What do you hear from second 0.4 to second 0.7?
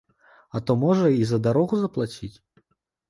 А